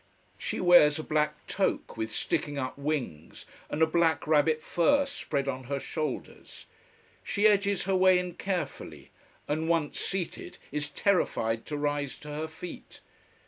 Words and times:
She 0.39 0.59
wears 0.59 0.97
a 0.97 1.03
black 1.03 1.45
toque 1.45 1.93
with 1.95 2.11
sticking 2.11 2.57
up 2.57 2.75
wings, 2.75 3.45
and 3.69 3.83
a 3.83 3.85
black 3.85 4.25
rabbit 4.25 4.63
fur 4.63 5.05
spread 5.05 5.47
on 5.47 5.65
her 5.65 5.79
shoulders. 5.79 6.65
She 7.23 7.45
edges 7.47 7.83
her 7.83 7.95
way 7.95 8.17
in 8.17 8.33
carefully: 8.33 9.11
and 9.47 9.69
once 9.69 9.99
seated, 9.99 10.57
is 10.71 10.89
terrified 10.89 11.67
to 11.67 11.77
rise 11.77 12.17
to 12.17 12.29
her 12.29 12.47
feet. 12.47 13.01